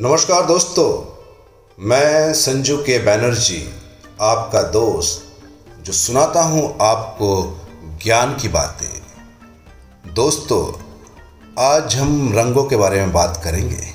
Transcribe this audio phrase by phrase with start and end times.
[0.00, 1.16] नमस्कार दोस्तों,
[1.78, 3.70] मैं संजू के बैनर्जी,
[4.20, 5.22] आपका दोस्त,
[5.82, 7.60] जो सुनाता हूँ आपको
[8.04, 9.02] ज्ञान की बातें।
[10.14, 10.80] दोस्तों,
[11.58, 13.86] आज हम रंगों के बारे में बात करेंगे।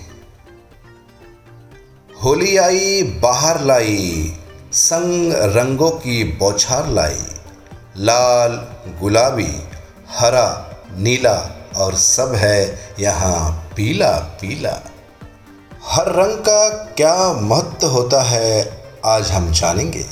[2.24, 4.34] होली आई, बाहर लाई,
[4.74, 7.26] संग रंगों की बौछार लाई।
[7.98, 8.52] लाल,
[9.00, 9.64] गुलाबी,
[10.10, 14.90] हरा, नीला, और सब है यहाँ पीला पीला।
[15.84, 20.06] हर रंग का क्या महत्व होता है, आज हम जानेंगे।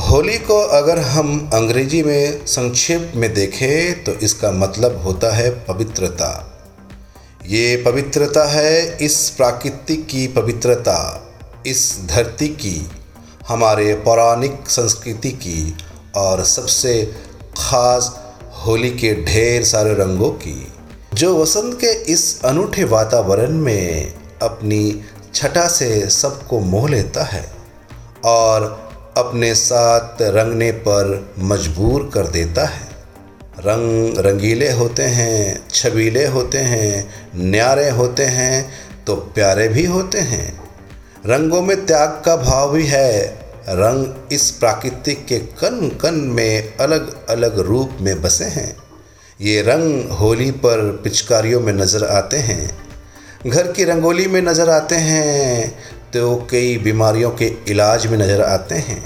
[0.00, 6.28] होली को अगर हम अंग्रेज़ी में संक्षेप में देखें तो इसका मतलब होता है पवित्रता।
[7.46, 10.98] ये पवित्रता है इस प्राकृतिक की पवित्रता,
[11.66, 12.86] इस धरती की,
[13.48, 15.76] हमारे पौराणिक संस्कृति की,
[16.16, 17.04] और सबसे
[17.58, 18.14] ख़ास
[18.66, 20.72] होली के ढेर सारे रंगों की।
[21.14, 25.02] जो वसंत के इस अनूठे वातावरण में अपनी
[25.34, 27.44] छटा से सबको मोह लेता है
[28.24, 28.64] और
[29.16, 32.90] अपने साथ रंगने पर मजबूर कर देता है।
[33.58, 38.70] रंग, रंगीले होते हैं, छबीले होते हैं, न्यारे होते हैं
[39.06, 40.62] तो प्यारे भी होते हैं।
[41.26, 47.26] रंगों में त्याग का भाव भी है। रंग इस प्राकृतिक के कन कन में अलग
[47.26, 48.76] अलग रूप में बसे हैं।
[49.40, 52.81] ये रंग होली पर पिचकारियों में नज़र आते हैं।
[53.46, 55.70] घर की रंगोली में नज़र आते हैं
[56.10, 59.02] तो कई बीमारियों के इलाज में नज़र आते हैं।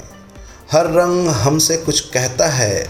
[0.71, 2.87] हर रंग हमसे कुछ कहता है,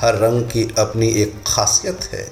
[0.00, 2.26] हर रंग की अपनी एक खासियत है।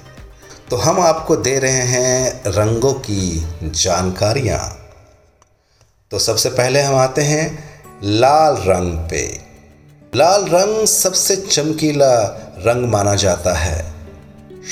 [0.69, 4.59] तो हम आपको दे रहे हैं रंगों की जानकारियाँ।
[6.11, 7.47] तो सबसे पहले हम आते हैं
[8.03, 9.23] लाल रंग पे।
[10.15, 12.13] लाल रंग सबसे चमकीला
[12.65, 13.77] रंग माना जाता है।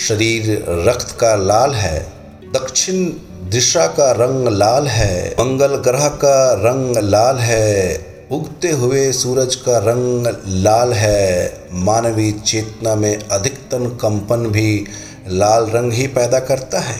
[0.07, 2.16] शरीर रक्त का लाल है।
[2.53, 3.05] दक्षिण
[3.49, 7.97] दिशा का रंग लाल है, मंगल ग्रह का रंग लाल है,
[8.31, 14.85] उगते हुए सूरज का रंग लाल है मानवीय चेतना में अधिकतम कंपन भी
[15.27, 16.99] लाल रंग ही पैदा करता है।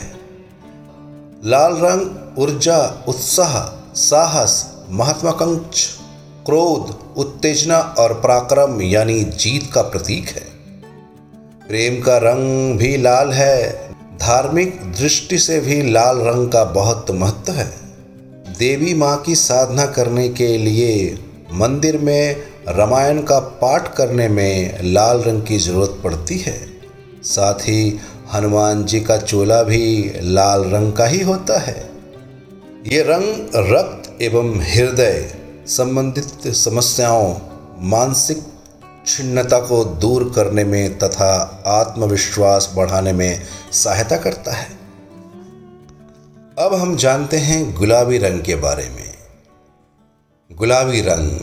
[1.44, 3.58] लाल रंग ऊर्जा, उत्साह,
[3.94, 5.88] साहस, महात्माकांक्ष,
[6.46, 10.46] क्रोध, उत्तेजना और पराक्रम, यानी जीत का प्रतीक है।
[11.68, 13.87] प्रेम का रंग भी लाल है
[14.28, 17.66] धार्मिक दृष्टि से भी लाल रंग का बहुत महत्व है।
[18.58, 21.18] देवी माँ की साधना करने के लिए
[21.52, 22.36] मंदिर में
[22.68, 26.56] रामायण का पाठ करने में लाल रंग की ज़रूरत पड़ती है।
[27.24, 28.00] साथ ही
[28.32, 31.90] हनुमान जी का चोला भी लाल रंग का ही होता है।
[32.86, 35.34] ये रंग रक्त एवं हृदय
[35.66, 37.34] संबंधित समस्याओं,
[37.80, 38.42] मानसिक
[39.06, 43.42] छिन्नता को दूर करने में तथा आत्मविश्वास बढ़ाने में
[43.72, 44.78] सहायता करता है।
[46.58, 49.14] अब हम जानते हैं गुलाबी रंग के बारे में।
[50.52, 51.40] गुलाबी रंग,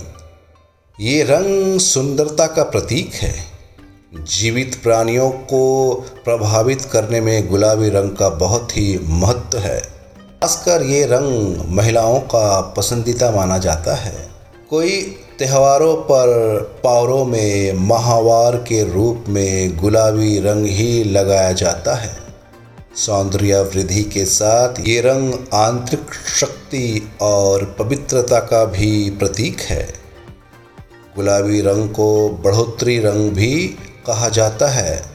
[1.00, 3.46] ये रंग सुंदरता का प्रतीक है।
[4.16, 5.94] जीवित प्राणियों को
[6.25, 12.62] प्रभावित करने में गुलाबी रंग का बहुत ही महत्व है। खासकर ये रंग महिलाओं का
[12.62, 14.30] पसंदीदा माना जाता है।
[14.69, 22.18] कोई त्योहारों पर पावरों में माहवार के रूप में गुलाबी रंग ही लगाया जाता है।
[22.96, 29.94] सौंदर्य वृद्धि के साथ ये रंग आंतरिक शक्ति और पवित्रता का भी प्रतीक है।
[31.16, 33.68] गुलाबी रंग को बढ़ोतरी रंग भी
[34.07, 35.06] कहा जाता है।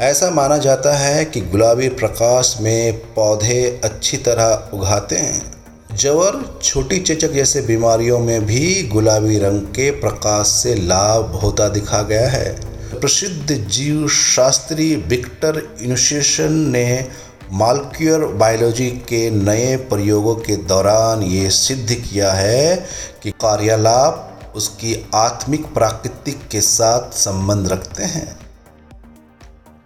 [0.00, 5.57] ऐसा माना जाता है कि गुलाबी प्रकाश में पौधे अच्छी तरह उगाते हैं।
[5.96, 12.02] जवर छोटी चेचक जैसे बीमारियों में भी गुलाबी रंग के प्रकाश से लाभ होता दिखा
[12.02, 12.60] गया है।
[13.00, 17.08] प्रसिद्ध जीव शास्त्री विक्टर इनोशिएशन ने
[17.52, 22.86] मालक्यूर बायोलॉजी के नए प्रयोगों के दौरान ये सिद्ध किया है
[23.22, 28.38] कि कार्यालाप उसकी आत्मिक प्राकृतिक के साथ संबंध रखते हैं।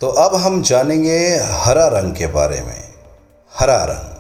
[0.01, 1.19] तो अब हम जानेंगे
[1.53, 2.95] हरा रंग के बारे में।
[3.59, 4.12] हरा रंग।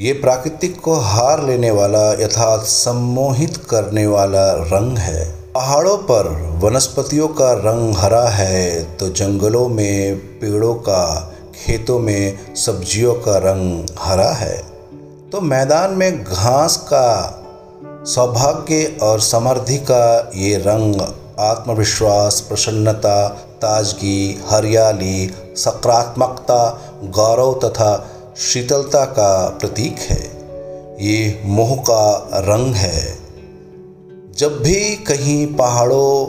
[0.00, 6.28] ये प्राकृतिक को हार लेने वाला, यथार्थ सम्मोहित करने वाला रंग है। पहाड़ों पर
[6.62, 13.86] वनस्पतियों का रंग हरा है तो जंगलों में, पेड़ों का, खेतों में सब्जियों का रंग
[13.98, 14.56] हरा है।
[15.32, 21.00] तो मैदान में घास का सौभाग्य और समृद्धि का ये रंग,
[21.40, 23.28] आत्मविश्वास, प्रसन्नता,
[23.62, 26.60] ताजगी, हरियाली, सकारात्मकता,
[27.04, 27.94] गौरव तथा
[28.38, 30.20] शीतलता का प्रतीक है।
[31.00, 33.18] ये मोह का रंग है।
[34.38, 36.26] जब भी कहीं पहाड़ों,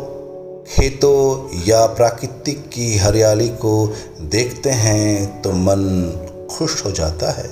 [0.65, 6.11] खेतों या प्राकृतिक की हरियाली को देखते हैं तो मन
[6.51, 7.49] खुश हो जाता है।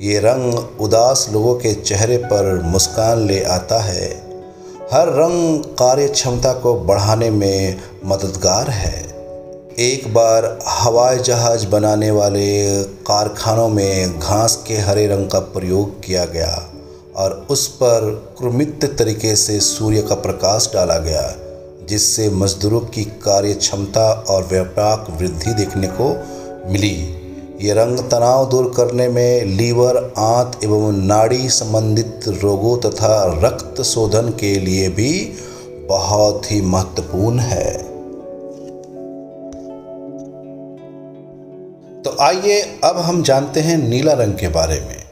[0.00, 4.08] ये रंग उदास लोगों के चेहरे पर मुस्कान ले आता है।
[4.92, 9.13] हर रंग कार्य क्षमता को बढ़ाने में मददगार है।
[9.78, 16.24] एक बार हवाई जहाज़ बनाने वाले कारखानों में घास के हरे रंग का प्रयोग किया
[16.24, 16.70] गया
[17.16, 21.34] और उस पर क्रमित तरीके से सूर्य का प्रकाश डाला गया,
[21.88, 26.08] जिससे मजदूरों की कार्य क्षमता और व्यापक वृद्धि देखने को
[26.72, 26.94] मिली।
[27.62, 34.28] ये रंग तनाव दूर करने में लीवर, आंत एवं नाड़ी संबंधित रोगों तथा रक्त शोधन
[34.30, 35.12] के लिए भी
[35.88, 37.83] बहुत ही महत्वपूर्ण है।
[42.14, 45.04] तो आइए, अब हम जानते हैं नीला रंग के बारे में।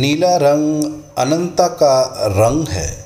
[0.00, 3.04] नीला रंग अनंता का रंग है।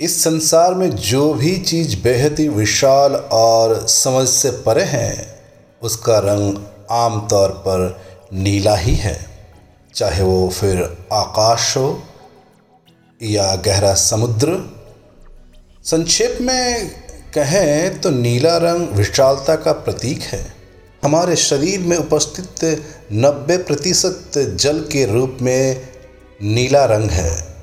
[0.00, 5.40] इस संसार में जो भी चीज़ बेहद ही विशाल और समझ से परे है,
[5.82, 6.58] उसका रंग
[6.90, 8.00] आमतौर पर
[8.32, 9.26] नीला ही है।
[9.94, 12.02] चाहे वो फिर आकाश हो
[13.22, 14.76] या गहरा समुद्र।
[15.84, 16.90] संक्षेप में
[17.34, 20.61] कहें तो नीला रंग विशालता का प्रतीक है।
[21.04, 22.82] हमारे शरीर में उपस्थित
[23.12, 25.88] 90 प्रतिशत जल के रूप में
[26.42, 27.56] नीला रंग है।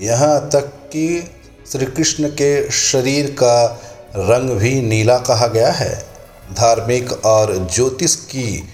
[0.00, 1.30] यहाँ तक कि
[1.72, 3.80] श्री कृष्ण के शरीर का
[4.16, 6.06] रंग भी नीला कहा गया है।
[6.52, 8.64] धार्मिक और ज्योतिष की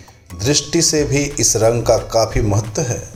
[0.44, 3.08] दृष्टि से भी इस रंग का काफ़ी महत्व है।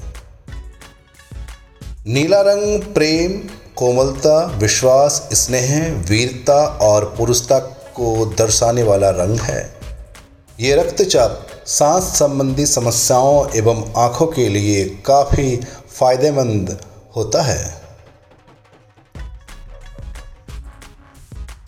[2.07, 3.33] नीला रंग प्रेम,
[3.77, 7.59] कोमलता, विश्वास, स्नेह, वीरता और पुरुषता
[7.95, 9.78] को दर्शाने वाला रंग है।
[10.61, 15.57] ये रक्तचाप सांस संबंधी समस्याओं एवं आँखों के लिए काफ़ी
[15.91, 16.81] फ़ायदेमंद
[17.17, 17.83] होता है।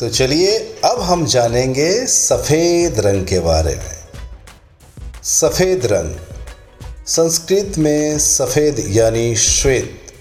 [0.00, 3.96] तो चलिए अब हम जानेंगे सफ़ेद रंग के बारे में।
[5.22, 6.16] सफ़ेद रंग,
[7.06, 10.12] संस्कृत में सफ़ेद यानी श्वेत।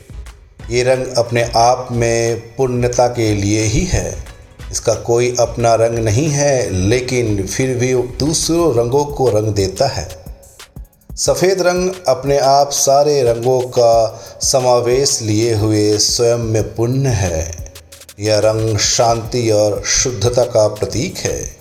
[0.71, 4.28] ये रंग अपने आप में पुण्यता के लिए ही है।
[4.71, 10.09] इसका कोई अपना रंग नहीं है, लेकिन फिर भी दूसरों रंगों को रंग देता है।
[11.15, 17.73] सफ़ेद रंग अपने आप सारे रंगों का समावेश लिए हुए स्वयं में पुण्य है।
[18.19, 21.57] यह रंग शांति और शुद्धता का प्रतीक है।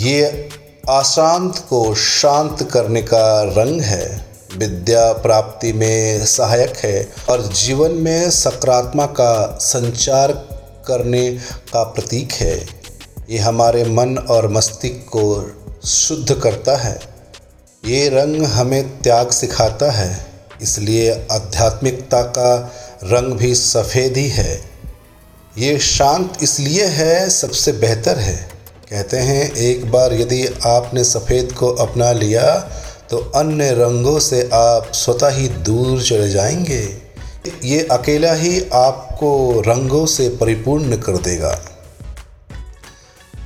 [0.00, 0.48] ये
[0.88, 4.26] अशांत को शांत करने का रंग है।
[4.56, 10.32] विद्या प्राप्ति में सहायक है और जीवन में सकारात्मक का संचार
[10.86, 11.30] करने
[11.72, 12.56] का प्रतीक है।
[13.30, 15.24] ये हमारे मन और मस्तिष्क को
[15.86, 16.98] शुद्ध करता है।
[17.84, 20.10] ये रंग हमें त्याग सिखाता है,
[20.62, 22.54] इसलिए आध्यात्मिकता का
[23.04, 24.60] रंग भी सफ़ेद ही है।
[25.58, 28.36] ये शांत इसलिए है, सबसे बेहतर है।
[28.90, 32.54] कहते हैं, एक बार यदि आपने सफ़ेद को अपना लिया
[33.10, 36.82] तो अन्य रंगों से आप स्वतः ही दूर चले जाएँगे।
[37.64, 41.60] ये अकेला ही आपको रंगों से परिपूर्ण कर देगा।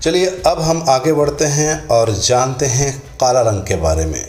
[0.02, 4.24] चलिए, अब हम आगे बढ़ते हैं और जानते हैं काला रंग के बारे में।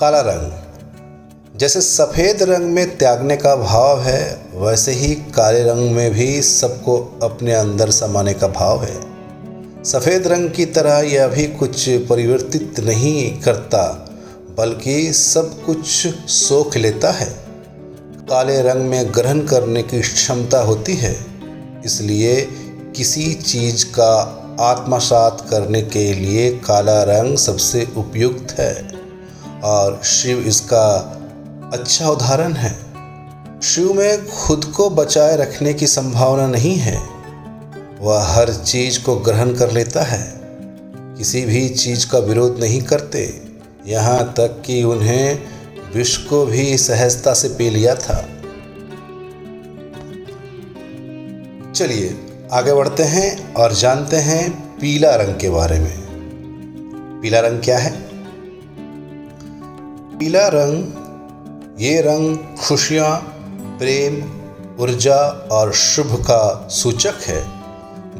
[0.00, 6.10] काला रंग, जैसे सफ़ेद रंग में त्यागने का भाव है, वैसे ही काले रंग में
[6.10, 9.00] भी सबको अपने अंदर समाने का भाव है।
[9.84, 14.08] सफ़ेद रंग की तरह यह भी कुछ परिवर्तित नहीं करता,
[14.58, 17.43] बल्कि सब कुछ सोख लेता है।
[18.30, 21.26] काले रंग में ग्रहण करने की क्षमता होती है,
[21.84, 22.48] इसलिए
[22.96, 28.90] किसी चीज़ का आत्मसात करने के लिए काला रंग सबसे उपयुक्त है।
[29.64, 30.86] और शिव इसका
[31.72, 32.78] अच्छा उदाहरण है।
[33.62, 37.02] शिव में खुद को बचाए रखने की संभावना नहीं है।
[38.00, 40.40] वह हर चीज़ को ग्रहण कर लेता है।
[41.18, 43.42] किसी भी चीज़ का विरोध नहीं करते।
[43.86, 45.53] यहाँ तक कि उन्हें
[45.94, 48.28] विष को भी सहजता से पी लिया था।
[51.72, 56.04] चलिए, आगे बढ़ते हैं और जानते हैं पीला रंग के बारे में।
[57.22, 57.90] पीला रंग क्या है?
[60.18, 60.84] पीला रंग,
[61.80, 63.16] ये रंग खुशियाँ,
[63.78, 64.44] प्रेम,
[64.82, 67.42] ऊर्जा और शुभ का सूचक है।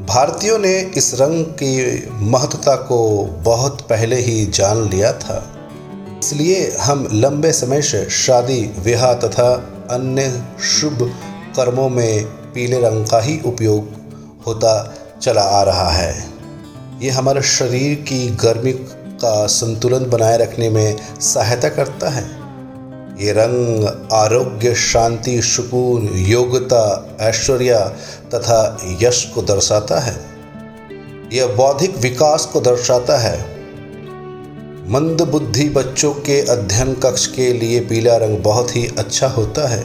[0.06, 5.53] भारतीयों ने इस रंग की महत्वता को बहुत पहले ही जान लिया था।
[6.24, 9.54] इसलिए हम लंबे समय से शादी, विवाह तथा
[9.90, 11.14] अन्य शुभ
[11.56, 13.88] कर्मों में पीले रंग का ही उपयोग
[14.46, 16.24] होता चला आ रहा है।
[17.02, 18.72] ये हमारे शरीर की गर्मी
[19.04, 22.24] का संतुलन बनाए रखने में सहायता करता है।
[23.26, 27.74] ये रंग आरोग्य, शांति, सुकून, योग्यता, ऐश्वर्य
[28.34, 30.16] तथा यश को दर्शाता है।
[31.32, 33.53] यह बौद्धिक विकास को दर्शाता है।
[34.88, 39.80] मंद बुद्धि बच्चों के अध्ययन कक्ष के लिए पीला रंग बहुत ही अच्छा होता है।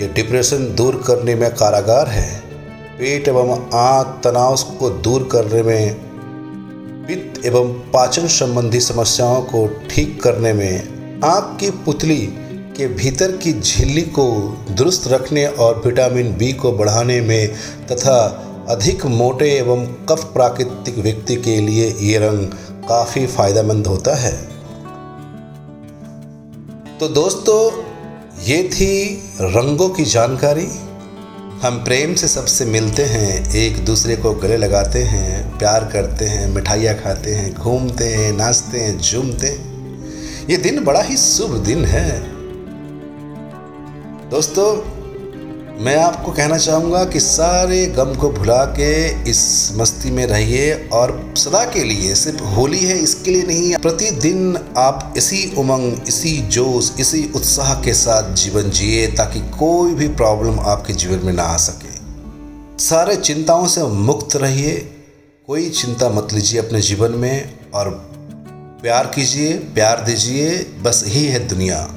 [0.00, 2.40] ये डिप्रेशन दूर करने में कारागार है।
[2.98, 5.94] पेट एवं आंत तनाव को दूर करने में,
[7.06, 12.26] पित्त एवं पाचन संबंधी समस्याओं को ठीक करने में आँख की पुतली
[12.76, 17.54] के भीतर की झिल्ली को दुरुस्त रखने और विटामिन बी को बढ़ाने में
[17.92, 18.18] तथा
[18.68, 22.50] अधिक मोटे एवं कफ प्राकृतिक व्यक्ति के लिए ये रंग
[22.88, 24.32] काफ़ी फ़ायदेमंद होता है।
[26.98, 27.82] तो दोस्तों,
[28.44, 30.66] ये थी रंगों की जानकारी।
[31.62, 36.54] हम प्रेम से सबसे मिलते हैं, एक दूसरे को गले लगाते हैं, प्यार करते हैं,
[36.54, 39.72] मिठाइयाँ खाते हैं, घूमते हैं, नाचते हैं, झूमते हैं।
[40.50, 42.20] ये दिन बड़ा ही शुभ दिन है।
[44.30, 45.01] दोस्तों
[45.82, 51.34] मैं आपको कहना चाहूँगा कि सारे गम को भुला के इस मस्ती में रहिए और
[51.36, 56.92] सदा के लिए, सिर्फ़ होली है, इसके लिए नहीं, प्रतिदिन आप इसी उमंग, इसी जोश,
[57.00, 61.56] इसी उत्साह के साथ जीवन जिए ताकि कोई भी प्रॉब्लम आपके जीवन में ना आ
[61.56, 61.92] सके।
[62.84, 64.76] सारे चिंताओं से मुक्त रहिए,
[65.46, 67.90] कोई चिंता मत लीजिए अपने जीवन में और
[68.82, 70.50] प्यार कीजिए, प्यार दीजिए,
[70.82, 71.96] बस यही है दुनिया।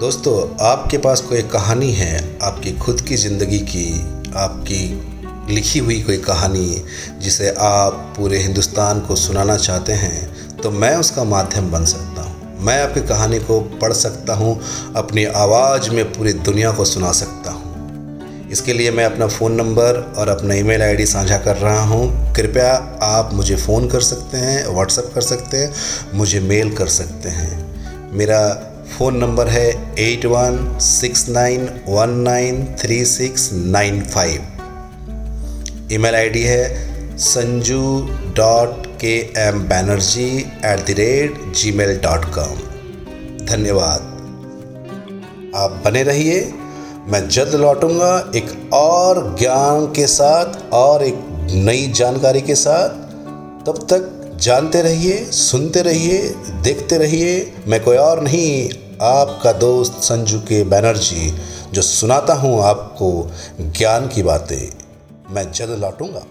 [0.00, 2.38] दोस्तों, आपके पास कोई कहानी है?
[2.42, 3.92] आपकी खुद की ज़िंदगी की,
[4.36, 6.82] आपकी लिखी हुई कोई कहानी
[7.20, 12.64] जिसे आप पूरे हिंदुस्तान को सुनाना चाहते हैं तो मैं उसका माध्यम बन सकता हूँ।
[12.64, 14.60] मैं आपकी कहानी को पढ़ सकता हूँ,
[14.96, 20.02] अपनी आवाज़ में पूरी दुनिया को सुना सकता हूँ। इसके लिए मैं अपना फ़ोन नंबर
[20.18, 22.72] और अपना ईमेल आईडी साझा कर रहा हूँ। कृपया
[23.04, 25.74] आप मुझे फ़ोन कर सकते हैं, व्हाट्सएप कर सकते हैं,
[26.14, 28.42] मुझे मेल कर सकते हैं। मेरा
[28.86, 35.92] फ़ोन नंबर है eight one six nine one nine three six nine five.
[35.92, 40.28] Email ID है Sanju dot K M Banerjee
[40.64, 42.56] at the rate G mail dot com.
[43.46, 44.00] धन्यवाद।
[45.56, 46.40] आप बने रहिए।
[47.08, 51.18] मैं जल्द लौटूँगा एक और ज्ञान के साथ और एक
[51.52, 52.88] नई जानकारी के साथ।
[53.66, 58.70] तब तक जानते रहिए, सुनते रहिए, देखते रहिए। मैं कोई और नहीं,
[59.02, 61.34] आपका दोस्त संजू के बैनर्जी,
[61.72, 64.72] जो सुनाता हूँ आपको ज्ञान की बातें।
[65.30, 66.24] मैं जल्द लौटूँगा।